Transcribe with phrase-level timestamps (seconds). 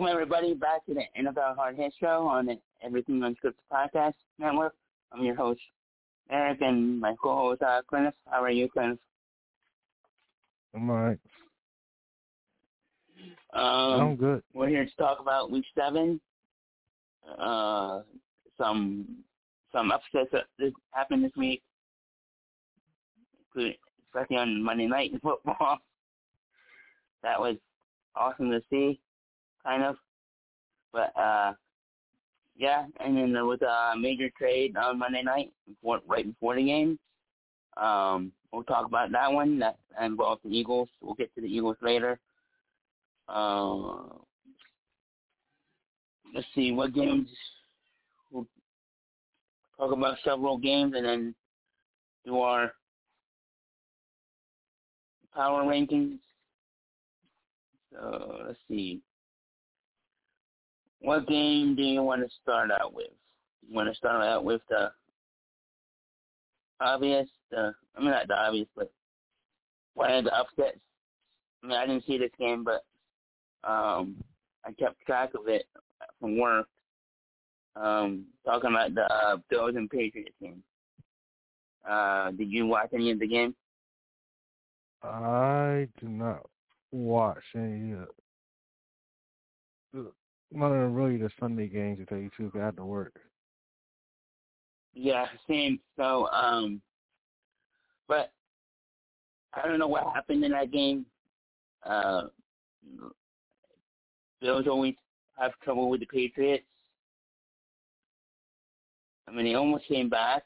[0.00, 4.72] Welcome everybody back to the NFL Hard Hit Show on the Everything Unscripted Podcast Network.
[5.12, 5.60] I'm your host
[6.30, 8.14] Eric and my co-host uh, Clint.
[8.26, 8.98] How are you, Clint?
[10.74, 11.18] I'm alright.
[13.52, 14.42] Um, I'm good.
[14.54, 16.18] We're here to talk about Week Seven.
[17.38, 18.00] Uh,
[18.56, 19.06] some
[19.70, 21.60] some upsets that happened this week,
[23.54, 25.76] especially on Monday Night Football.
[27.22, 27.56] That was
[28.16, 28.98] awesome to see
[29.64, 29.96] kind of.
[30.92, 31.54] But uh
[32.56, 36.64] yeah, and then there was a major trade on Monday night before right before the
[36.64, 36.98] game.
[37.76, 39.58] Um we'll talk about that one.
[39.58, 40.88] That involves the Eagles.
[41.00, 42.18] We'll get to the Eagles later.
[43.28, 44.02] Uh
[46.34, 47.28] let's see what games
[48.30, 48.46] we'll
[49.78, 51.34] talk about several games and then
[52.24, 52.72] do our
[55.34, 56.18] power rankings.
[57.92, 59.00] So let's see.
[61.00, 63.08] What game do you want to start out with?
[63.66, 64.90] You want to start out with the
[66.80, 68.92] obvious, the I mean not the obvious, but
[69.94, 70.80] one of the upsets.
[71.62, 72.84] I mean I didn't see this game, but
[73.68, 74.16] um
[74.64, 75.66] I kept track of it
[76.20, 76.66] from work.
[77.76, 80.62] Um, talking about the uh, Bills and Patriots game.
[81.88, 83.54] Uh, did you watch any of the game?
[85.02, 86.46] I did not
[86.90, 88.08] watch any of
[90.52, 92.30] none of the, really the Sunday games to tell you.
[92.54, 93.14] I had to work.
[94.92, 95.78] Yeah, same.
[95.96, 96.80] So, um,
[98.08, 98.32] but
[99.54, 101.06] I don't know what happened in that game.
[101.84, 102.22] Uh,
[104.40, 104.94] Bills always
[105.38, 106.64] have trouble with the Patriots.
[109.28, 110.42] I mean, they almost came back.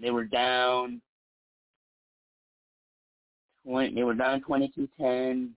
[0.00, 1.02] They were down.
[3.66, 5.50] 20, They were down 22-10,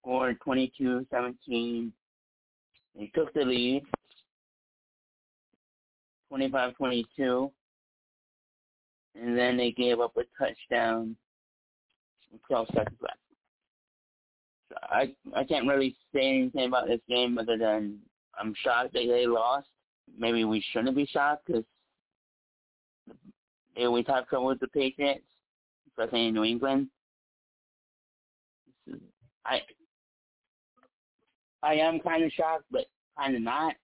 [0.00, 1.90] scored 22-17,
[2.98, 3.82] they took the lead,
[6.32, 7.50] 25-22,
[9.20, 11.16] and then they gave up a touchdown
[12.32, 13.18] with 12 seconds left.
[14.68, 17.98] So I I can't really say anything about this game other than
[18.38, 19.68] I'm shocked that they lost.
[20.18, 21.64] Maybe we shouldn't be shocked because
[23.76, 25.24] they always have trouble with the Patriots,
[25.88, 26.88] especially in New England.
[29.44, 29.60] I
[31.62, 32.86] I am kind of shocked, but
[33.18, 33.74] kind of not.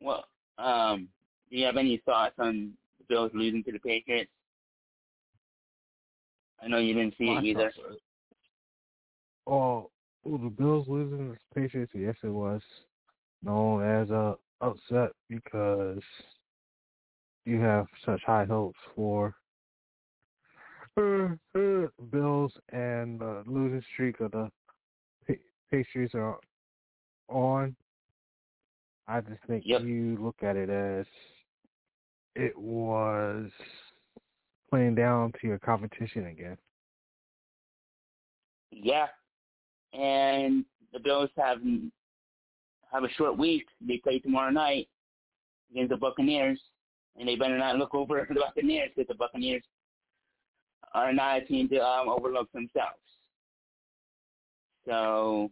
[0.00, 0.24] Well,
[0.58, 1.08] um,
[1.50, 4.30] do you have any thoughts on the Bills losing to the Patriots?
[6.62, 7.72] I know you didn't see it either.
[9.46, 9.90] Oh,
[10.24, 12.62] well, the Bills losing to the Patriots, yes, it was
[13.42, 16.02] known as a upset because
[17.44, 19.34] you have such high hopes for
[20.96, 24.50] Bills and the losing streak of the
[25.72, 26.38] Patriots are
[27.28, 27.74] on.
[29.08, 29.80] I just think yep.
[29.80, 31.06] you look at it as
[32.36, 33.50] it was
[34.68, 36.58] playing down to your competition again.
[38.70, 39.06] Yeah,
[39.94, 41.58] and the Bills have
[42.92, 43.66] have a short week.
[43.86, 44.88] They play tomorrow night
[45.70, 46.60] against the Buccaneers,
[47.18, 49.62] and they better not look over the Buccaneers because the Buccaneers
[50.94, 52.98] are not a team to um, overlook themselves.
[54.86, 55.50] So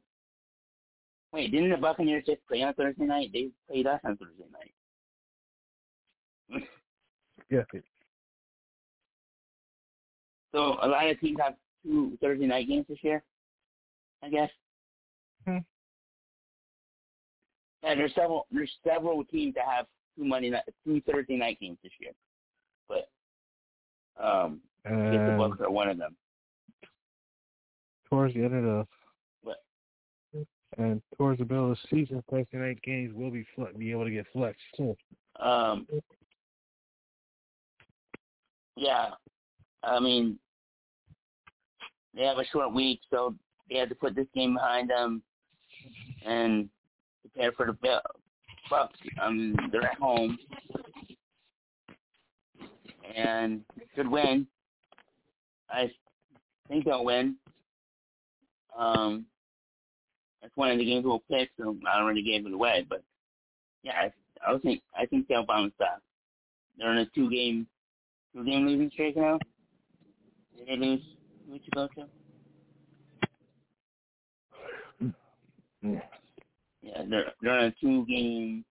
[1.33, 3.31] Wait, didn't the Buccaneers just play on Thursday night?
[3.33, 4.73] They played us on Thursday night.
[7.51, 7.63] yeah.
[10.53, 11.55] So a lot of teams have
[11.85, 13.23] two Thursday night games this year,
[14.23, 14.51] I guess.
[15.47, 15.59] Hmm.
[17.85, 19.87] Yeah, there's several there's several teams that have
[20.19, 22.13] two Monday night two Thursday night games this year,
[22.89, 23.09] but
[24.23, 26.17] um, I guess the Bucs are one of them.
[28.09, 28.87] Towards the end of the
[30.79, 34.05] and towards the middle of the season, Thursday night games will be fle- be able
[34.05, 34.97] to get flexed too.
[35.41, 35.87] Um,
[38.77, 39.11] yeah,
[39.83, 40.39] I mean,
[42.15, 43.35] they have a short week, so
[43.69, 45.23] they had to put this game behind them
[46.25, 46.69] and
[47.23, 48.01] prepare for the
[48.71, 48.89] Bucs.
[49.21, 50.39] Um, they're at home
[53.15, 53.63] and
[53.95, 54.47] should win.
[55.69, 55.91] I
[56.69, 57.37] think they'll win.
[58.77, 59.27] Um,
[60.43, 62.87] that's one of the games we'll pick, so I already gave it away.
[62.89, 63.03] But
[63.83, 63.93] yeah,
[64.47, 65.99] I, I think I think they'll bounce back.
[66.79, 67.67] They're in a two game
[68.35, 69.39] two game losing streak now.
[70.57, 71.01] Did they lose?
[71.75, 72.09] To?
[75.83, 76.01] Yeah.
[76.83, 78.65] Yeah, they're they're in a two game.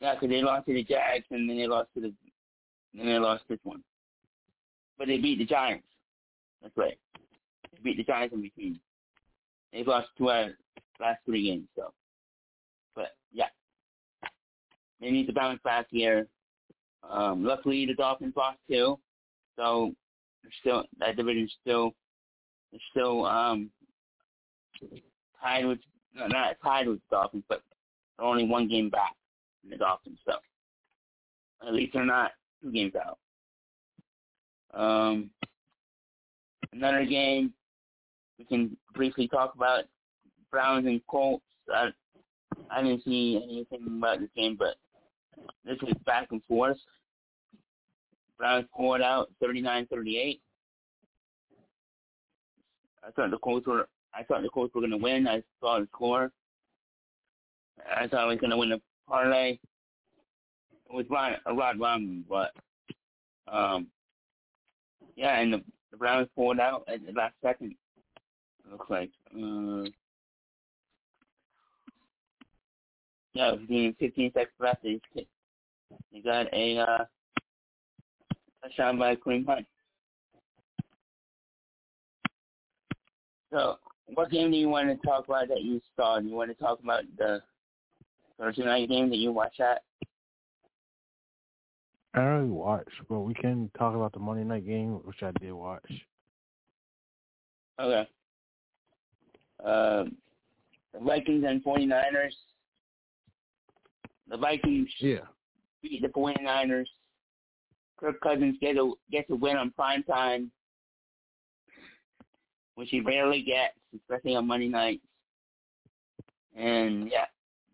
[0.00, 2.12] Yeah, because they lost to the Jags and then they lost to the
[2.94, 3.82] then they lost this one.
[4.96, 5.86] But they beat the Giants.
[6.62, 6.98] That's right.
[7.72, 8.80] They beat the Giants in between.
[9.72, 10.52] They've lost two out of
[11.00, 11.92] last three games, so.
[12.94, 13.48] But yeah,
[15.00, 16.26] they need to bounce back here.
[17.08, 18.98] Um, luckily, the Dolphins lost too,
[19.56, 19.94] so
[20.42, 21.94] they're still that division's still
[22.90, 23.70] still um
[25.42, 25.78] tied with
[26.14, 27.62] not tied with the Dolphins, but
[28.16, 29.14] they're only one game back
[29.64, 30.18] in the Dolphins.
[30.26, 30.34] So
[31.66, 32.32] at least they're not
[32.62, 33.18] two games out.
[34.74, 35.30] Um,
[36.72, 37.52] another game
[38.38, 39.84] we can briefly talk about
[40.50, 41.44] Browns and Colts.
[41.72, 41.88] I,
[42.70, 44.76] I didn't see anything about this game, but
[45.64, 46.78] this was back and forth.
[48.38, 50.40] Browns scored out 39-38.
[53.06, 55.28] I thought the Colts were I thought the Colts were going to win.
[55.28, 56.32] I saw the score.
[57.94, 59.52] I thought I was going to win the parlay.
[59.52, 62.52] It was Rod, Rod Romney, but
[63.50, 63.88] um,
[65.16, 67.74] yeah, and the, the Browns pulled out at the last second.
[68.70, 69.10] Looks like.
[69.34, 69.88] Uh,
[73.34, 74.82] yeah, it was being 15 seconds left.
[74.82, 77.04] They, they got a uh,
[78.62, 79.66] touchdown by Kareem Hunt.
[83.52, 83.78] So,
[84.14, 86.20] what game do you want to talk about that you saw?
[86.20, 87.40] Do you want to talk about the
[88.38, 89.82] Thursday night game that you watched at?
[92.14, 95.30] I don't really watch, but we can talk about the Monday night game, which I
[95.40, 95.84] did watch.
[97.80, 98.08] Okay.
[99.64, 100.16] Um,
[100.92, 102.32] the Vikings and 49ers.
[104.28, 105.18] The Vikings yeah.
[105.82, 106.86] beat the 49ers.
[107.98, 110.52] Kirk Cousins get a gets a win on prime time,
[112.76, 115.02] which he rarely gets, especially on Monday nights.
[116.56, 117.24] And yeah,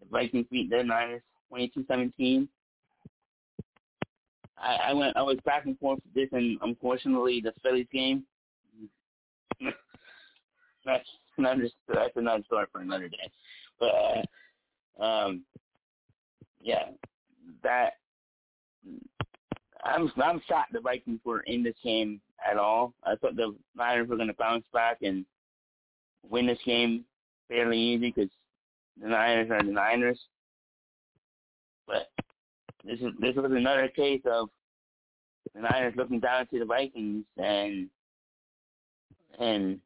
[0.00, 1.22] the Vikings beat the Niners
[1.52, 2.48] 22-17.
[4.56, 8.24] I, I went I was back and forth with this, and unfortunately, the Phillies game.
[10.84, 11.08] that's
[11.38, 13.30] another that's another story for another day.
[13.78, 14.24] But
[15.00, 15.42] uh, um,
[16.60, 16.86] yeah,
[17.62, 17.94] that
[19.84, 22.94] I'm I'm shocked the Vikings were in this game at all.
[23.04, 25.24] I thought the Niners were going to bounce back and
[26.28, 27.04] win this game
[27.48, 28.30] fairly easy because
[29.00, 30.18] the Niners are the Niners.
[31.86, 32.10] But
[32.84, 34.48] this is this was another case of
[35.54, 37.88] the Niners looking down to the Vikings and
[39.38, 39.80] and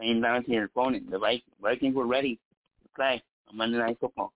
[0.00, 1.10] playing down to their opponent.
[1.10, 1.18] The
[1.60, 2.38] Vikings were ready
[2.82, 4.32] to play on Monday Night Football.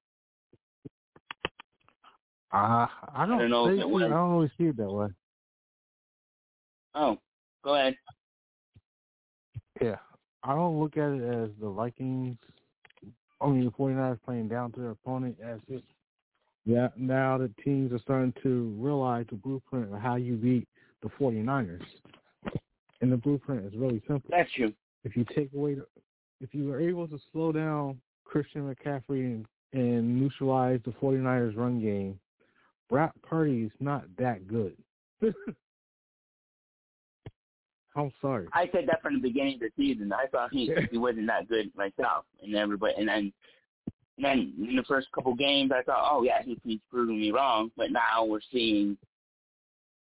[2.52, 4.02] Uh, I don't, I don't know see, if it was.
[4.04, 5.08] I don't always see it that way.
[6.94, 7.18] Oh,
[7.64, 7.96] go ahead.
[9.80, 9.96] Yeah.
[10.44, 12.36] I don't look at it as the Vikings,
[13.40, 15.82] I mean, the 49ers playing down to their opponent as if
[16.66, 20.66] yeah, now the teams are starting to realize the blueprint of how you beat
[21.02, 21.82] the 49ers.
[23.02, 24.30] And the blueprint is really simple.
[24.30, 24.72] That's true.
[25.04, 25.86] If you take away, the,
[26.40, 31.80] if you are able to slow down Christian McCaffrey and, and neutralize the 49ers run
[31.80, 32.18] game,
[32.88, 34.76] Brock Purdy is not that good.
[37.96, 38.48] I'm sorry.
[38.52, 40.12] I said that from the beginning of the season.
[40.12, 43.32] I thought he he wasn't that good myself, and everybody, and then
[44.16, 47.30] and then in the first couple games, I thought, oh yeah, he, he's proving me
[47.32, 47.70] wrong.
[47.76, 48.96] But now we're seeing,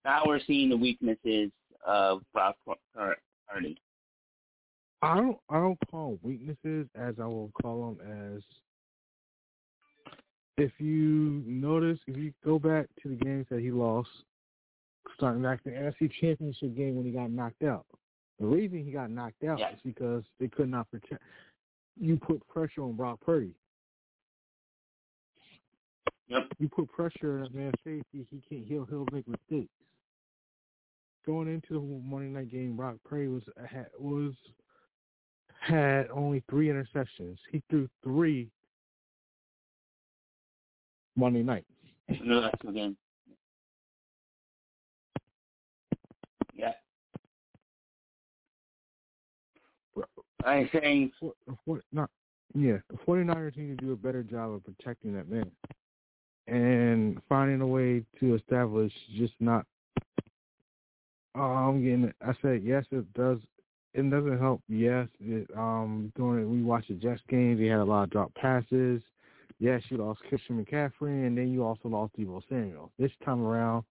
[0.06, 1.52] now we're seeing the weaknesses
[1.86, 2.56] of Brock
[2.96, 3.78] Purdy.
[5.08, 8.44] I don't I don't call weaknesses as I will call them as
[10.58, 14.10] if you notice if you go back to the games that he lost,
[15.16, 17.86] starting back the NFC Championship game when he got knocked out.
[18.40, 19.72] The reason he got knocked out Yeah.
[19.74, 21.22] is because they could not protect.
[22.00, 23.54] You put pressure on Brock Purdy.
[26.28, 26.44] Yep.
[26.60, 28.68] You put pressure on that man safety, he can't.
[28.68, 29.72] He'll he'll make mistakes.
[31.26, 34.34] Going into the Monday night game, Brock Purdy was had, was
[35.60, 37.38] had only three interceptions.
[37.52, 38.50] He threw three
[41.16, 41.66] Monday night.
[42.24, 42.96] No, that's again.
[46.56, 46.74] Yeah.
[50.46, 51.34] I'm saying For,
[51.66, 52.10] for, not,
[52.54, 55.52] yeah, the 49ers need to do a better job of protecting that man
[56.48, 59.66] and finding a way to establish just not.
[61.36, 62.14] Oh, I'm getting.
[62.22, 62.86] I said yes.
[62.92, 63.40] It does.
[63.98, 64.62] It doesn't help.
[64.70, 68.32] Yes, it, um, during we watched the Jets games, they had a lot of drop
[68.36, 69.02] passes.
[69.60, 72.92] Yes, you lost Christian McCaffrey, and then you also lost Deebo Samuel.
[73.00, 73.86] This time around,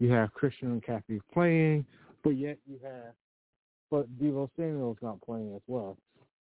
[0.00, 1.86] you have Christian McCaffrey playing,
[2.24, 3.12] but yet you have,
[3.92, 5.96] but Deebo Samuel's not playing as well.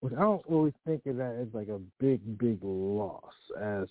[0.00, 3.32] Which I don't really think of that as like a big, big loss.
[3.62, 3.86] As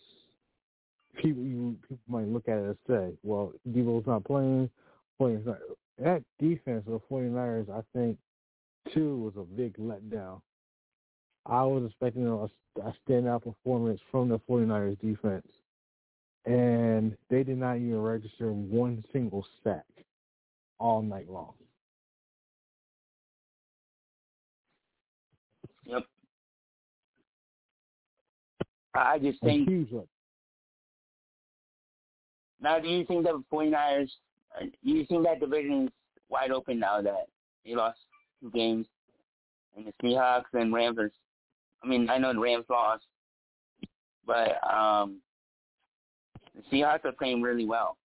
[1.15, 4.69] people, you, people might look at it and say, "Well, Deebo's not playing."
[5.17, 5.59] playing not.
[5.97, 8.17] That defense of the 49ers, I think,
[8.93, 10.41] too, was a big letdown.
[11.45, 12.43] I was expecting a,
[12.81, 15.47] a standout performance from the 49ers defense,
[16.45, 19.85] and they did not even register one single sack
[20.79, 21.53] all night long.
[25.85, 26.03] Yep.
[28.93, 29.69] I just think.
[32.59, 34.09] Now, do you think that 49ers,
[34.59, 35.91] uh, do you think that division is
[36.29, 37.27] wide open now that
[37.65, 37.99] they lost
[38.41, 38.87] two games?
[39.75, 41.11] And the Seahawks and Rams are,
[41.83, 43.05] I mean, I know the Rams lost,
[44.25, 45.21] but um,
[46.55, 47.97] the Seahawks are playing really well.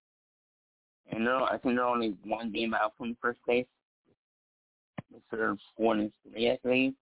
[1.11, 3.67] And they're, I think they're only one game out from first place.
[5.31, 6.95] They're four and three, I think.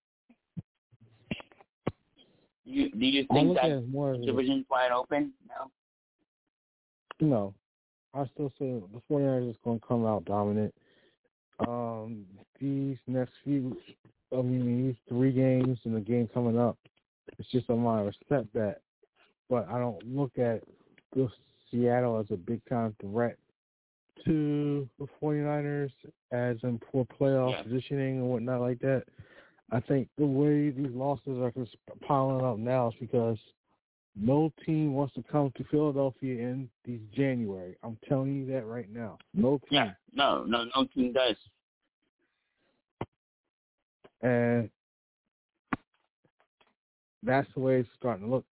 [2.64, 5.70] Do you, do you think that more division's wide open now?
[7.20, 7.54] No.
[8.14, 10.74] I still say the 49ers is going to come out dominant.
[11.60, 12.24] Um,
[12.60, 13.76] these next few,
[14.32, 16.76] I mean, these three games and the game coming up,
[17.38, 18.76] it's just a minor setback.
[19.48, 20.62] But I don't look at
[21.14, 21.28] the
[21.70, 23.36] Seattle as a big time threat
[24.24, 25.90] to the 49ers
[26.32, 27.62] as in poor playoff yeah.
[27.62, 29.04] positioning and whatnot like that.
[29.72, 31.76] I think the way these losses are just
[32.06, 33.38] piling up now is because
[34.16, 37.76] no team wants to come to Philadelphia in these January.
[37.82, 39.18] I'm telling you that right now.
[39.32, 39.68] No team.
[39.70, 41.36] Yeah, no, no, no team does.
[44.22, 44.70] And
[47.22, 48.44] that's the way it's starting to look.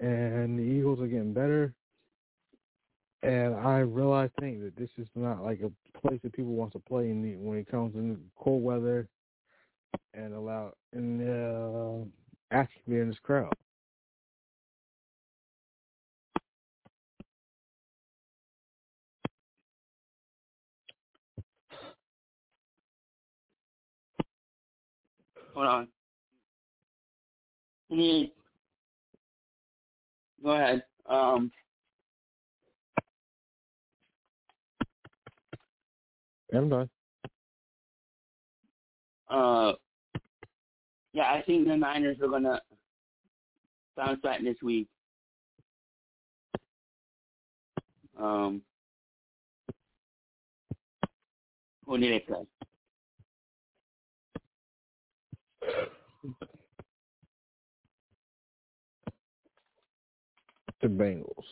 [0.00, 1.74] And the Eagles are getting better.
[3.22, 6.78] And I realize think that this is not like a place that people want to
[6.78, 9.08] play in the, when it comes in cold weather
[10.14, 12.04] and allow and uh,
[12.52, 13.52] actually in this crowd.
[25.58, 25.88] Hold on.
[30.44, 30.84] Go ahead.
[31.04, 31.50] Um,
[36.54, 36.88] I'm done.
[39.28, 39.72] Uh,
[41.12, 42.62] yeah, I think the Niners are gonna
[43.96, 44.86] bounce back this week.
[48.16, 48.62] Um,
[51.84, 52.46] who did they play?
[60.80, 61.44] The Bengals.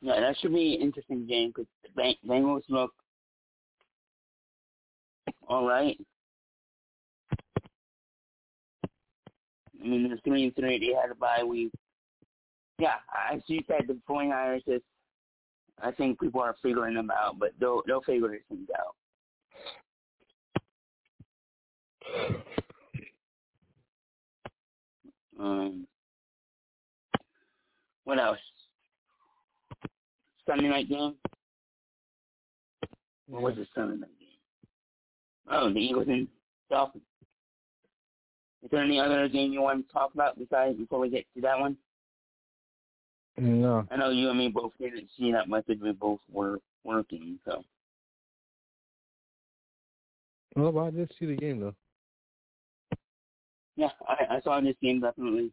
[0.00, 2.92] Yeah, that should be an interesting game because the Bengals look
[5.48, 5.98] all right.
[9.82, 11.70] I mean, the three and three, they had a bye week.
[12.78, 12.94] Yeah,
[13.30, 14.82] as you said, the 49ers is,
[15.82, 18.94] I think people are figuring them out, but they'll they'll figure these things out.
[25.38, 25.86] Um,
[28.04, 28.38] what else?
[30.46, 31.14] Sunday night game.
[33.28, 34.28] What was the Sunday night game?
[35.50, 36.28] Oh, the Eagles and
[36.70, 37.02] Dolphins.
[38.62, 41.42] Is there any other game you want to talk about besides before we get to
[41.42, 41.76] that one?
[43.36, 43.86] No.
[43.90, 47.38] I know you and me both didn't see that much because we both were working,
[47.44, 47.64] so.
[50.56, 51.74] Well, I did see the game though.
[53.76, 55.50] Yeah, I, I saw this game definitely.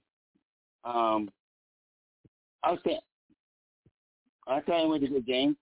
[0.83, 1.29] Um,
[2.63, 2.99] I was saying,
[4.47, 5.57] I thought it was a good game.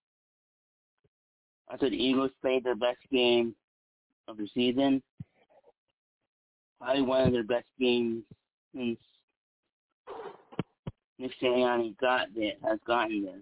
[1.69, 3.55] I thought the Eagles played their best game
[4.27, 5.01] of the season.
[6.81, 8.23] Probably one of their best games
[8.73, 8.99] since
[11.17, 13.41] Nick Sirianni got there, has gotten there.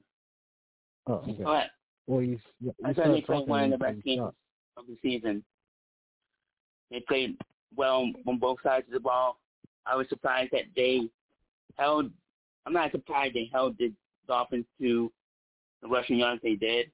[1.07, 1.43] Oh, okay.
[1.43, 1.65] But
[2.07, 4.33] well, you, you I thought they played one of the best games
[4.75, 5.43] of the season.
[6.89, 7.37] They played
[7.75, 9.39] well on both sides of the ball.
[9.85, 11.09] I was surprised that they
[11.77, 12.11] held.
[12.65, 13.93] I'm not surprised they held the
[14.27, 15.11] Dolphins to
[15.81, 16.91] the rushing yards they did.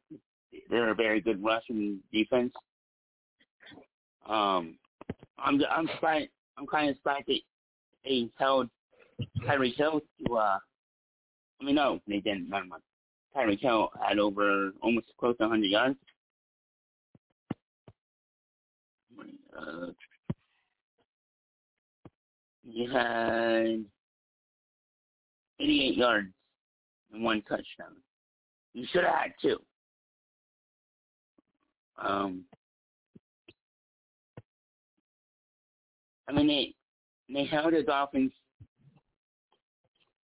[0.69, 2.53] They're a very good rushing defense.
[4.27, 4.75] Um,
[5.39, 6.29] I'm I'm surprised.
[6.57, 7.41] I'm kind of surprised they
[8.05, 8.69] they held
[9.45, 10.35] Tyreek Hill to.
[10.35, 10.59] uh
[11.61, 12.49] I mean, no, they didn't.
[12.49, 12.83] Never mind.
[13.35, 15.95] Tyreek Hill had over almost close to 100 yards.
[19.57, 19.87] Uh,
[22.63, 23.86] he had
[25.60, 26.27] 88 yards
[27.12, 27.96] and one touchdown.
[28.74, 29.60] You should have had two.
[32.01, 32.43] Um,
[36.27, 36.74] I mean, they
[37.34, 38.32] they held the Dolphins.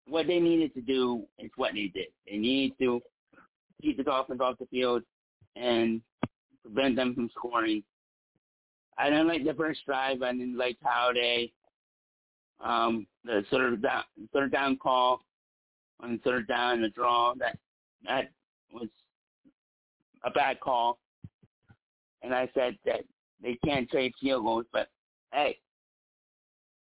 [0.07, 2.07] What they needed to do is what they did.
[2.27, 3.01] They needed to
[3.81, 5.03] keep the Dolphins off the field
[5.55, 6.01] and
[6.63, 7.83] prevent them from scoring.
[8.97, 10.21] I didn't like the first drive.
[10.21, 11.51] I didn't like how they
[12.61, 15.21] um the of down third down call
[16.01, 17.57] on third down and the draw that
[18.05, 18.31] that
[18.73, 18.87] was
[20.23, 20.99] a bad call.
[22.21, 23.01] And I said that
[23.41, 24.89] they can't trade field goals, but
[25.33, 25.57] hey,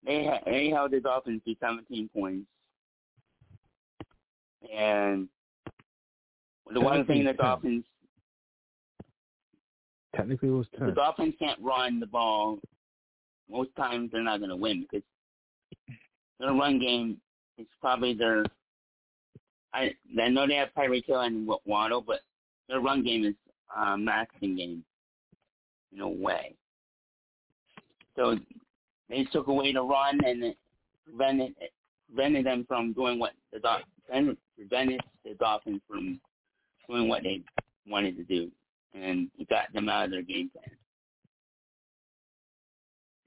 [0.05, 2.47] they ha- they held the Dolphins to 17 points.
[4.75, 5.29] And
[6.73, 7.37] the one thing the 10.
[7.37, 7.85] Dolphins
[10.15, 10.93] Technically, was the.
[10.93, 12.59] Dolphins can't run the ball.
[13.51, 15.05] Most times they're not going to win because
[16.39, 17.21] their run game
[17.59, 18.45] is probably their.
[19.73, 22.21] I I know they have Tyreek Hill and Waddle, but
[22.69, 23.35] their run game is
[23.75, 24.85] uh, maxing game
[25.93, 26.55] in a way.
[28.17, 28.37] So
[29.09, 30.57] they took away the run and it
[31.05, 31.55] prevented
[32.09, 36.21] prevented them from doing what the Dolphins prevented the Dolphins from
[36.89, 37.43] doing what they
[37.87, 38.51] wanted to do,
[38.95, 40.71] and it got them out of their game plan.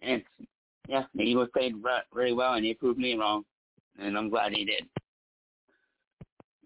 [0.01, 0.23] And
[0.89, 3.43] yeah, the Eagles played re- very well, and they proved me wrong,
[3.99, 4.87] and I'm glad they did.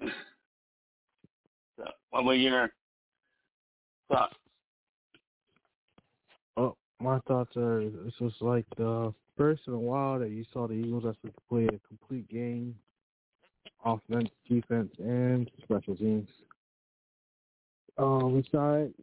[1.77, 2.69] so, what were your
[4.09, 4.35] thoughts?
[6.55, 10.69] Oh, my thoughts are this was like the first in a while that you saw
[10.69, 12.73] the Eagles actually play a complete game,
[13.83, 16.29] offense, defense, and special teams.
[17.97, 18.93] Um, besides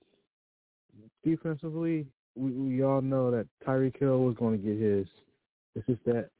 [1.22, 5.06] defensively, we we all know that Tyreek Hill was going to get his.
[5.74, 6.30] It's just that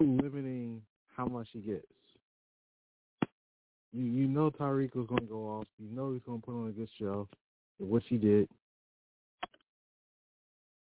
[0.00, 0.80] limiting
[1.16, 1.86] how much he gets.
[3.92, 5.66] You you know Tyreek was going to go off.
[5.78, 7.28] You know he's going to put on a good show,
[7.78, 8.48] which he did.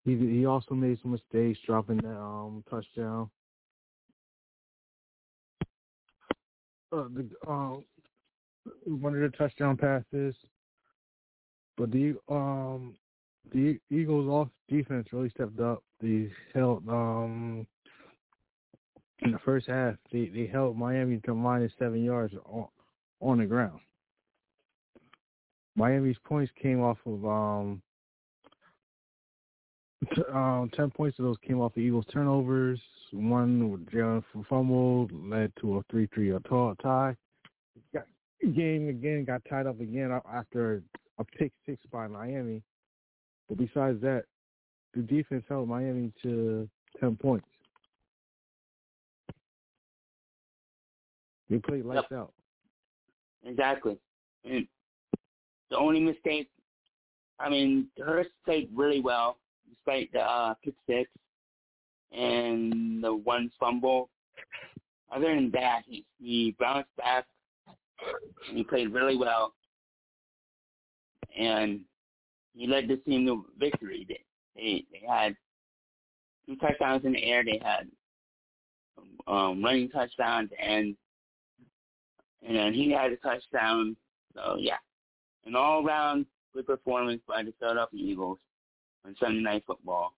[0.06, 3.30] He he also made some mistakes dropping that um touchdown.
[6.92, 7.84] Uh, the um
[8.86, 10.36] one of the touchdown passes,
[11.78, 12.96] but the um
[13.54, 15.84] the Eagles off defense really stepped up.
[16.02, 17.68] They held um
[19.22, 22.68] in the first half they they held Miami to minus seven yards on
[23.22, 23.80] on the ground.
[25.76, 27.82] Miami's points came off of um
[30.16, 32.80] T- um, ten points of those came off the Eagles' turnovers.
[33.12, 33.86] One
[34.50, 36.40] fumble led to a three-three a
[36.82, 37.16] tie.
[38.54, 40.84] Game again got tied up again after
[41.20, 42.62] a pick six by Miami.
[43.50, 44.26] But besides that,
[44.94, 47.48] the defense held Miami to ten points.
[51.50, 52.20] They played lights Yep.
[52.20, 52.34] out.
[53.44, 53.98] Exactly.
[54.46, 54.68] And
[55.70, 56.50] the only mistake,
[57.40, 59.38] I mean, Hurts played really well
[59.70, 61.10] despite the uh, pick six
[62.12, 64.10] and the one fumble.
[65.12, 67.26] Other than that, he, he bounced back
[68.48, 69.54] and he played really well.
[71.38, 71.82] And
[72.54, 74.06] he led the team to victory.
[74.08, 74.20] They,
[74.56, 75.36] they, they had
[76.46, 77.44] two touchdowns in the air.
[77.44, 77.88] They had
[79.28, 80.96] um, running touchdowns and
[82.46, 83.96] and then he had a touchdown.
[84.36, 84.78] So yeah,
[85.46, 88.40] an all-round good performance by the Philadelphia Eagles
[89.06, 90.14] on Sunday Night Football,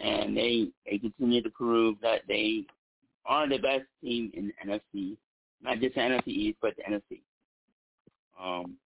[0.00, 2.64] and they they continue to prove that they
[3.24, 5.16] are the best team in the NFC,
[5.62, 7.20] not just the NFC East, but the NFC.
[8.40, 8.76] Um,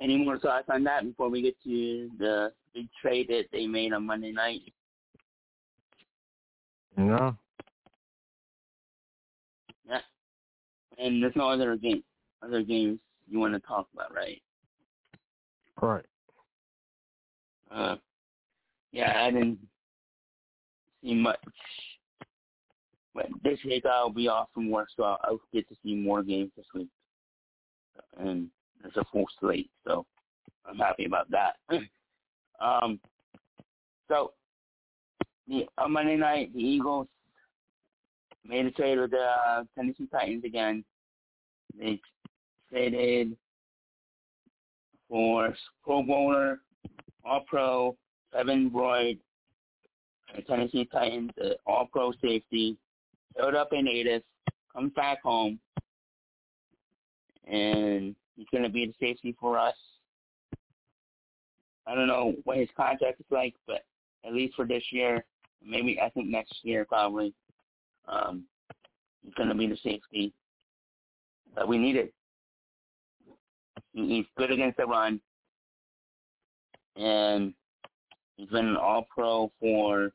[0.00, 3.92] any more thoughts on that before we get to the big trade that they made
[3.92, 4.60] on Monday night?
[6.96, 7.36] No.
[9.88, 10.00] Yeah.
[10.98, 12.02] And there's no other game,
[12.42, 14.40] other games you want to talk about, right?
[15.80, 16.04] Right.
[17.70, 17.96] Uh,
[18.92, 19.58] yeah, I didn't
[21.02, 21.38] see much.
[23.14, 26.22] But this week I'll be off from work, so I'll, I'll get to see more
[26.22, 26.88] games this week.
[28.18, 28.48] And
[28.82, 30.06] there's a full slate, so
[30.66, 31.56] I'm happy about that.
[32.60, 33.00] um,
[34.08, 34.32] so
[35.48, 37.08] the on Monday night, the Eagles
[38.44, 40.84] made a trade with the uh, Tennessee Titans again.
[41.78, 42.00] They
[42.70, 43.36] traded
[45.08, 46.60] for Pro Bowler,
[47.24, 47.96] All Pro,
[48.32, 49.18] Kevin Byard,
[50.46, 52.76] Tennessee Titans, the All Pro safety,
[53.36, 54.22] showed up in Atis,
[54.74, 55.58] comes back home,
[57.46, 59.74] and he's going to be the safety for us.
[61.86, 63.84] I don't know what his contract is like, but
[64.26, 65.24] at least for this year,
[65.64, 67.32] maybe I think next year probably,
[68.08, 68.44] um,
[69.22, 70.32] he's going to be the safety
[71.54, 72.10] that we needed.
[73.92, 75.20] He's good against the run,
[76.96, 77.54] and
[78.36, 80.12] he's been an All-Pro for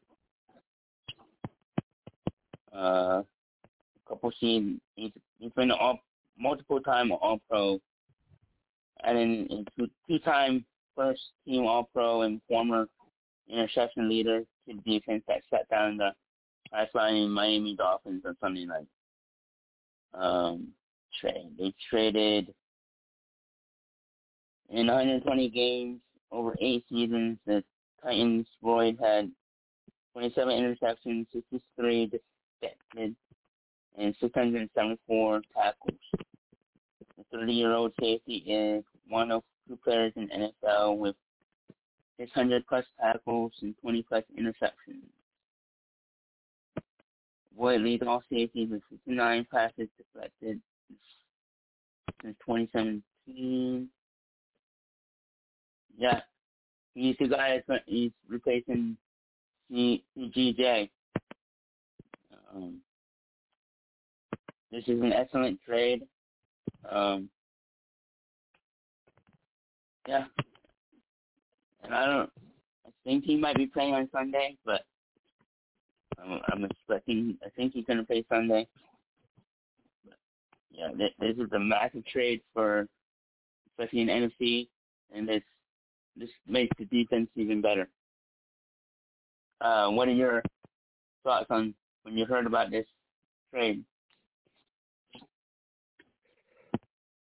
[2.75, 3.25] uh, a
[4.07, 4.81] couple seasons.
[4.95, 5.99] He's he's been all
[6.37, 7.79] multiple time All Pro,
[9.03, 12.87] and then two two time first team All Pro and former
[13.49, 16.11] interception leader to the defense that shut down the
[16.91, 18.87] flying Miami Dolphins on Sunday night.
[20.13, 20.69] Um,
[21.19, 22.53] trade they traded
[24.69, 25.99] in 120 games
[26.31, 27.37] over eight seasons.
[27.45, 27.63] The
[28.03, 29.31] Titans Byard had
[30.13, 32.11] 27 interceptions, 63
[32.61, 33.15] deflected,
[33.97, 35.99] and 674 tackles.
[37.17, 41.15] The 30-year-old safety is one of two players in NFL with
[42.17, 45.03] 600 plus tackles and 20 plus interceptions.
[47.59, 50.61] Byard leads all safeties with 59 passes deflected
[52.21, 53.89] since 2017.
[55.97, 56.21] Yeah,
[56.95, 58.95] he's the guy that's he's replacing
[59.71, 60.89] CGJ.
[62.55, 62.77] Um,
[64.71, 66.03] this is an excellent trade.
[66.89, 67.29] Um,
[70.07, 70.25] yeah,
[71.83, 72.29] and I don't.
[72.85, 74.85] I think he might be playing on Sunday, but
[76.19, 77.37] I'm, I'm expecting.
[77.45, 78.67] I think he's to play Sunday.
[80.05, 80.17] But
[80.71, 82.87] yeah, this, this is a massive trade for,
[83.69, 84.67] especially in NFC,
[85.13, 85.43] and this
[86.15, 87.87] this makes the defense even better.
[89.61, 90.41] Uh, what are your
[91.23, 92.85] thoughts on when you heard about this
[93.53, 93.83] trade?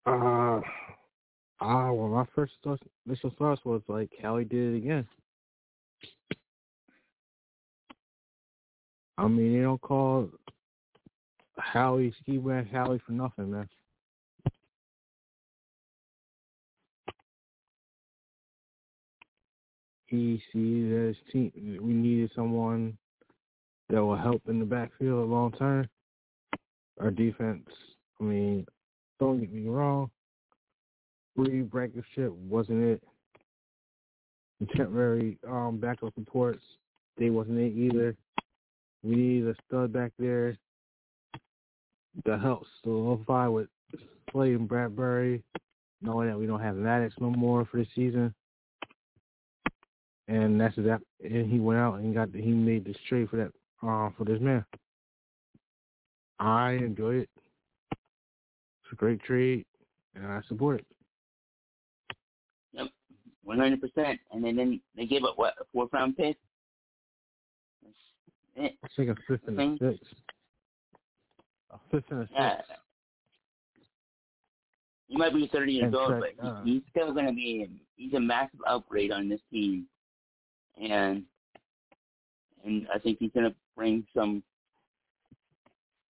[0.05, 0.61] Uh,
[1.61, 5.07] ah, well, my first thoughts, initial thoughts was like Howie did it again.
[9.17, 10.29] I mean, they don't call
[11.57, 13.67] Howie Ski Mask Howie for nothing, man.
[20.09, 22.97] he sees as team we needed someone
[23.89, 25.87] that will help in the backfield a long term.
[26.99, 27.67] Our defense,
[28.19, 28.65] I mean,
[29.19, 30.09] don't get me wrong,
[31.39, 33.03] Reed Blankenship wasn't it.
[34.59, 36.63] The temporary um, backup supports,
[37.17, 38.15] they wasn't it either.
[39.03, 40.57] We need a stud back there
[42.25, 43.67] that helps solidify with
[44.31, 45.41] Slay and Bradberry,
[46.01, 48.33] knowing that we don't have Maddox no more for the season
[50.29, 51.01] and that's that.
[51.23, 53.51] And he went out and got he made this trade for that
[53.85, 54.63] uh, for this man.
[56.39, 57.29] I enjoy it.
[57.91, 59.65] It's a great trade,
[60.15, 60.85] and I support it.
[63.49, 64.19] One hundred percent.
[64.31, 66.37] And then, then they gave up what a fourth round pick.
[68.55, 70.05] I think a fifth and a six.
[71.71, 72.33] A fifth and a six.
[72.35, 72.61] Yeah.
[75.07, 77.67] He might be 30 years old, but uh, he's still going to be.
[77.95, 79.87] He's a massive upgrade on this team
[80.79, 81.23] and
[82.63, 84.43] and I think he's going to bring some.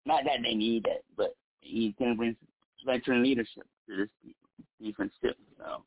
[0.07, 2.37] Not that they need it, but he's going to bring
[2.85, 4.35] veteran leadership to this
[4.83, 5.33] defense too.
[5.59, 5.85] So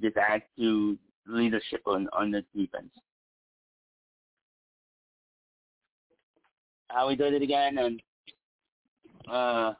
[0.00, 2.90] just adds to leadership on on the defense.
[6.88, 8.02] How he does it again, and
[9.28, 9.72] uh,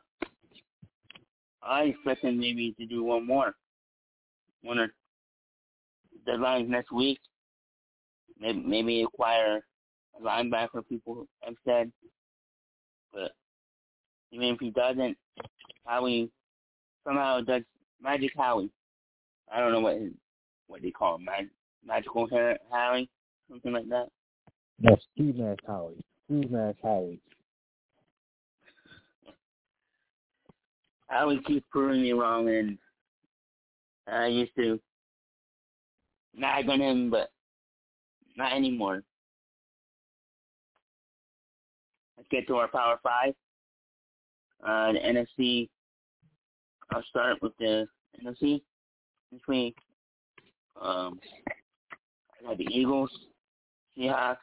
[1.63, 3.55] I expect him maybe to do one more,
[4.63, 4.89] one or
[6.27, 7.21] deadlines next week
[8.39, 9.65] maybe, maybe acquire
[10.19, 10.87] a linebacker.
[10.89, 11.91] People have said,
[13.13, 13.33] but
[14.31, 15.17] even if he doesn't,
[15.87, 16.31] Howie
[17.05, 17.63] somehow does
[18.03, 18.71] Magic Howie.
[19.53, 20.13] I don't know what his,
[20.67, 21.49] what they call him, Mag,
[21.85, 22.29] Magical
[22.71, 23.09] Howie,
[23.49, 24.09] something like that.
[24.81, 26.05] No, Steve Nash Howie.
[26.27, 27.21] Steve Nash Howie.
[31.09, 32.79] Howie keep proving me wrong, and
[34.09, 34.81] I used to
[36.35, 37.31] nag on him, but
[38.37, 39.03] not anymore.
[42.17, 43.35] Let's get to our Power Five.
[44.67, 45.69] Uh, the NFC.
[46.91, 47.87] I'll start with the
[48.25, 48.63] NFC
[49.49, 49.77] week.
[50.81, 51.21] Um,
[52.41, 53.11] I got the Eagles,
[53.97, 54.37] Seahawks,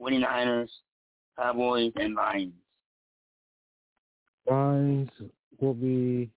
[0.00, 0.68] 49ers,
[1.38, 2.52] Cowboys, and Lions.
[4.48, 5.10] Lions
[5.60, 6.30] will be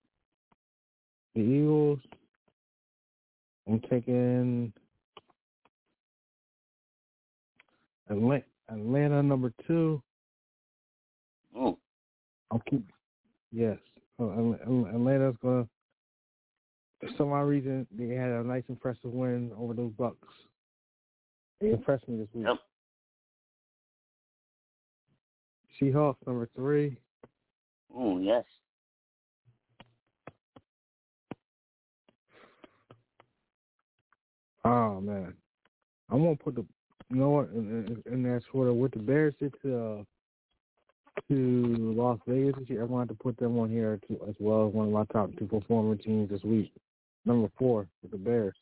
[1.34, 1.99] the Eagles.
[3.67, 4.71] I'm taking
[8.10, 10.01] Atlanta, Atlanta number two.
[11.58, 11.78] Oh.
[12.51, 12.86] I'll keep.
[13.51, 13.78] Yes,
[14.19, 15.67] Atlanta's gonna.
[16.99, 20.15] For some odd reason, they had a nice, impressive win over those Bucs.
[21.62, 22.45] They impressed me this week.
[22.47, 22.58] Yep.
[25.81, 26.97] Seahawks number three.
[27.95, 28.43] Oh yes.
[34.63, 35.34] Oh man,
[36.10, 36.65] I'm gonna put the
[37.10, 37.49] you know what?
[37.49, 40.03] And, and that's what what the Bears did to uh,
[41.30, 42.82] to Las Vegas this year.
[42.82, 45.30] I wanted to put them on here too, as well as one of my top
[45.38, 46.71] two performer teams this week.
[47.25, 48.56] Number four with the Bears.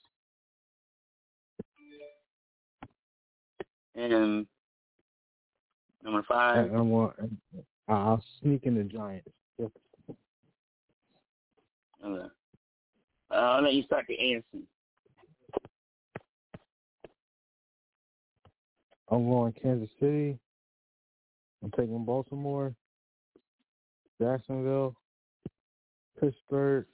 [3.95, 4.47] And
[6.03, 6.71] number five.
[6.71, 7.15] And want.
[7.87, 9.29] I'll sneak in the Giants.
[9.59, 9.71] Yep.
[12.05, 12.27] Okay.
[13.29, 14.63] Uh, I'll let you start the AFC.
[19.11, 20.39] I'm going Kansas City.
[21.63, 22.75] I'm taking Baltimore,
[24.21, 24.95] Jacksonville,
[26.19, 26.85] Pittsburgh.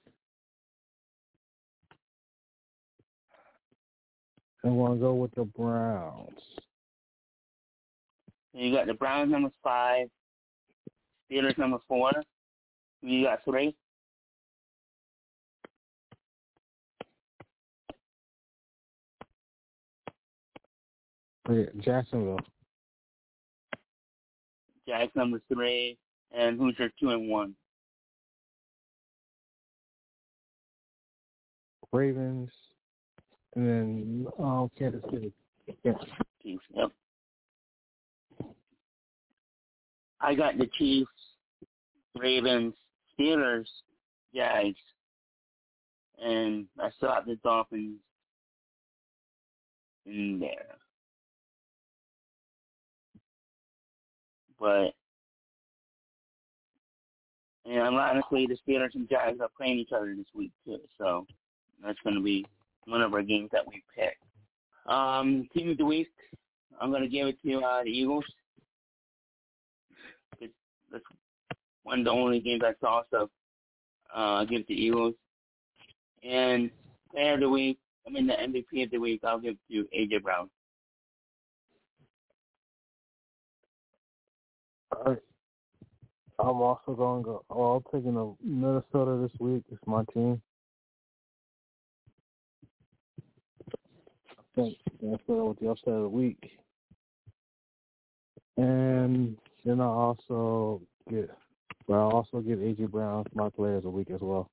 [4.64, 6.40] I want to go with the Browns.
[8.54, 10.08] You got the Browns number five,
[11.32, 12.12] Steelers number four.
[13.02, 13.76] You got three.
[21.80, 22.40] Jacksonville.
[24.90, 26.00] Jags number three,
[26.36, 27.54] and who's your two and one?
[31.92, 32.50] Ravens,
[33.56, 35.32] and then oh, Kansas City.
[35.84, 35.94] Yeah.
[36.42, 36.64] Chiefs.
[36.74, 36.92] Yep.
[40.22, 41.12] I got the Chiefs,
[42.18, 42.74] Ravens,
[43.14, 43.68] Steelers,
[44.34, 44.76] Jags,
[46.20, 48.00] and I still have the Dolphins
[50.08, 50.78] in there.
[54.60, 54.94] But
[57.66, 61.26] and honestly, the Steelers and Jags are playing each other this week too, so
[61.84, 62.46] that's going to be
[62.86, 64.18] one of our games that we pick.
[64.92, 66.10] Um, team of the week,
[66.82, 68.26] I'm going to give it to uh, the Eagles.
[70.40, 70.54] It's,
[70.92, 71.04] that's
[71.84, 73.30] one of the only games I saw, so
[74.16, 75.14] uh, give it to Eagles.
[76.24, 76.72] And
[77.12, 79.88] player of the week, I mean the MVP of the week, I'll give it to
[79.96, 80.50] AJ Brown.
[85.06, 85.18] Right.
[86.40, 87.46] I'm also going to go.
[87.50, 89.64] Oh, I'm taking a Minnesota this week.
[89.72, 90.42] It's my team.
[94.38, 96.52] I think that's what with the upset of the week.
[98.58, 101.30] And then I also get,
[101.88, 104.50] but I also get AJ Brown my player of the week as well.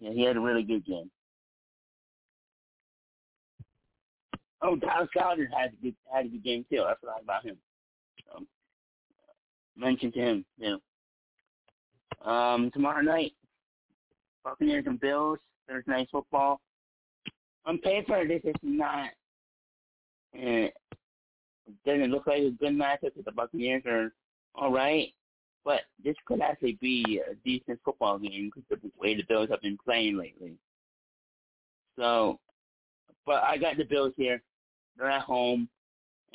[0.00, 1.10] Yeah, he had a really good game.
[4.62, 6.82] Oh, Dallas Goedert had a good had a good game too.
[6.82, 7.56] I forgot about him.
[8.24, 8.44] So,
[9.76, 10.78] mention to him, you
[12.22, 12.30] know.
[12.30, 13.32] Um, tomorrow night,
[14.44, 15.38] Buccaneers and Bills.
[15.68, 16.60] Thursday night football.
[17.64, 19.10] On paper, this is not.
[20.36, 20.68] Uh,
[21.86, 24.12] doesn't look like a good matchup because the Buccaneers are
[24.54, 25.12] all right,
[25.64, 29.62] but this could actually be a decent football game because the way the Bills have
[29.62, 30.54] been playing lately.
[31.98, 32.40] So,
[33.26, 34.42] but I got the Bills here.
[34.96, 35.68] They're at home,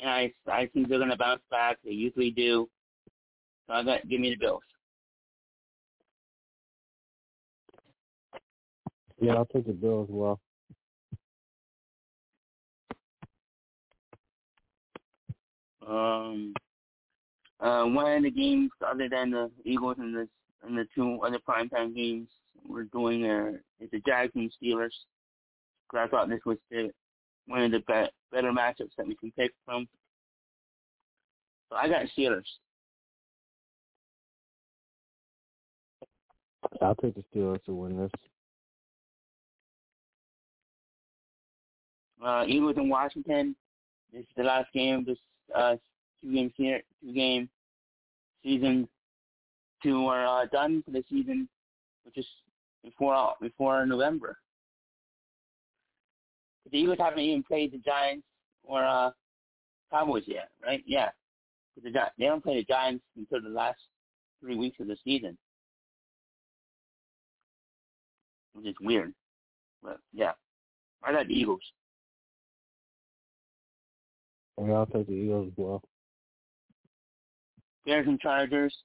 [0.00, 1.78] and I I think they're going to bounce back.
[1.84, 2.68] They usually do.
[3.66, 4.62] So I got give me the Bills.
[9.20, 10.40] Yeah, I'll take the Bills as well.
[15.86, 16.52] Um,
[17.60, 20.28] uh, one of the games other than the Eagles and the
[20.66, 22.28] and the two other primetime games
[22.68, 24.92] we're doing there is the Jags and Steelers.
[25.90, 26.90] Cause I thought this was the,
[27.48, 29.88] one of the be- better matchups that we can pick from.
[31.70, 32.44] So I got Steelers.
[36.80, 38.10] I'll take the Steelers to win this.
[42.24, 43.56] Uh, Eagles in Washington.
[44.12, 45.18] This is the last game of this
[45.54, 45.76] uh,
[46.20, 47.48] two game here, two game
[48.42, 48.88] season.
[49.82, 51.48] Two are uh, done for the season,
[52.04, 52.26] which is
[52.82, 54.36] before before November.
[56.70, 58.26] The Eagles haven't even played the Giants
[58.62, 59.10] or uh,
[59.90, 60.82] Cowboys yet, right?
[60.86, 61.08] Yeah,
[61.82, 63.78] the Gi- they don't play the Giants until the last
[64.40, 65.36] three weeks of the season,
[68.52, 69.14] which is weird.
[69.82, 70.32] But yeah,
[71.02, 71.62] I got the Eagles.
[74.60, 75.82] Yeah, I'll take the Eagles as well.
[77.86, 78.76] Bears and Chargers.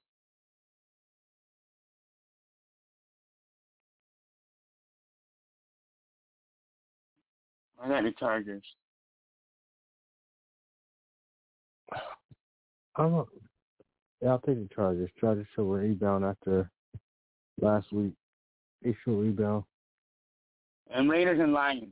[7.84, 8.64] I got the Chargers.
[12.96, 13.24] I'm a,
[14.22, 15.10] yeah, I'll take the Chargers.
[15.20, 16.70] Chargers should rebound after
[17.60, 18.14] last week.
[18.82, 19.64] They should rebound.
[20.90, 21.88] And Raiders and Lions.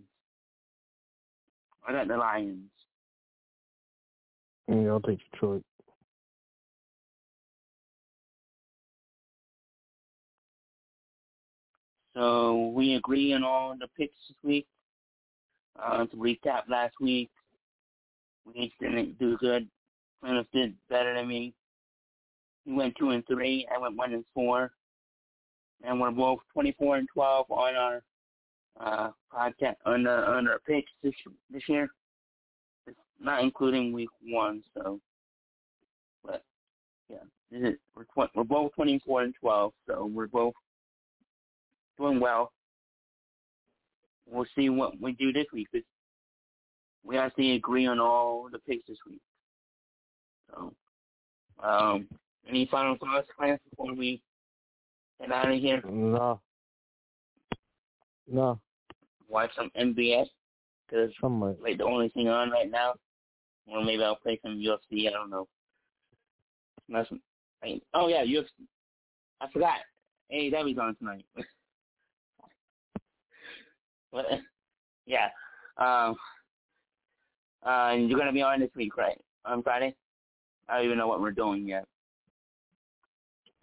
[1.87, 2.71] I got the Lions.
[4.69, 5.63] Yeah, I'll take Detroit.
[12.15, 14.67] So we agree on all the picks this week.
[15.81, 17.31] Uh, to recap last week,
[18.47, 19.69] we didn't do good
[20.23, 21.53] Cliff did better than me.
[22.65, 23.67] He went two and three.
[23.75, 24.73] I went one and four.
[25.85, 28.03] And we're both 24 and 12 on our
[28.81, 31.15] uh, podcast on on our picks this
[31.51, 31.89] this year.
[32.87, 35.01] It's not including week one, so.
[36.25, 36.45] But
[37.09, 37.17] yeah,
[37.51, 40.55] is, we're tw- we're both 24 and 12, so we're both
[41.99, 42.53] doing well.
[44.31, 45.69] We'll see what we do this week.
[47.05, 49.21] We actually agree on all the picks this week.
[50.51, 50.73] So,
[51.63, 52.09] um,
[52.49, 54.23] any final thoughts, Clarence, before we
[55.21, 55.83] get out of here?
[55.85, 56.41] No.
[58.31, 58.61] No.
[59.29, 60.27] Watch some NBA
[60.87, 61.11] because
[61.61, 62.95] like the only thing on right now.
[63.67, 65.09] Or maybe I'll play some UFC.
[65.09, 65.47] I don't know.
[66.89, 67.21] Nothing.
[67.63, 68.49] I, oh yeah, UFC.
[69.41, 69.79] I forgot.
[70.33, 71.25] AEW's on tonight.
[74.13, 74.27] but
[75.07, 75.29] yeah,
[75.79, 76.17] um,
[77.65, 79.19] uh, you're gonna be on this week, right?
[79.45, 79.95] On Friday.
[80.69, 81.87] I don't even know what we're doing yet.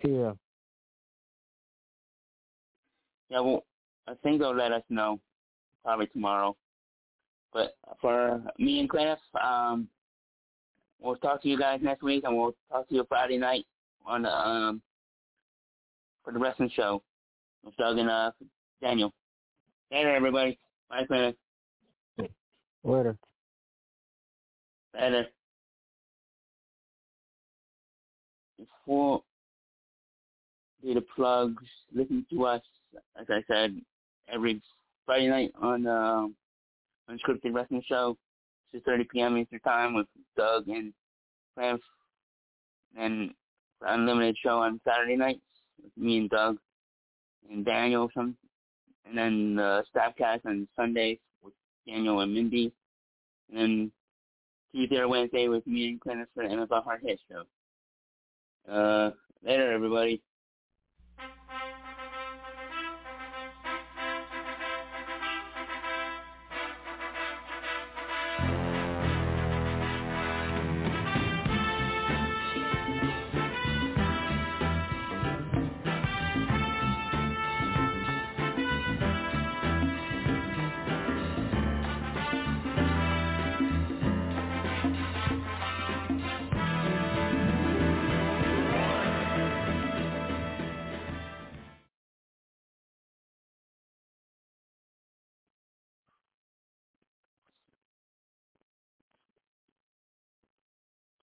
[0.03, 0.33] Yeah.
[3.29, 3.63] Yeah, well,
[4.07, 5.19] I think they'll let us know
[5.83, 6.55] probably tomorrow.
[7.53, 9.87] But for me and Cliff, um,
[10.99, 13.65] we'll talk to you guys next week, and we'll talk to you Friday night
[14.05, 14.81] on the um
[16.23, 17.01] for the wrestling show
[17.63, 18.31] with Doug and uh
[18.81, 19.13] Daniel.
[19.91, 20.59] Later, everybody.
[20.89, 21.35] Bye, Cliff.
[22.83, 23.17] Later.
[24.93, 25.27] Later.
[28.57, 29.23] Before
[30.83, 32.61] do the plugs, listen to us,
[33.19, 33.79] as I said,
[34.31, 34.61] every
[35.05, 36.35] Friday night on um
[37.09, 38.15] Unscripted Wrestling Show,
[38.75, 39.37] 6.30 p.m.
[39.37, 40.05] Eastern Time with
[40.37, 40.93] Doug and
[41.57, 41.79] Cliff,
[42.97, 43.31] and
[43.81, 45.41] Unlimited Show on Saturday nights
[45.83, 46.57] with me and Doug
[47.49, 48.37] and Daniel, some,
[49.09, 51.53] and then the Staffcast on Sundays with
[51.87, 52.71] Daniel and Mindy,
[53.49, 53.91] and then
[54.73, 58.71] Tuesday or Wednesday with me and Cliff for the NFL Hard Hit Show.
[58.71, 59.11] Uh,
[59.43, 60.21] later, everybody.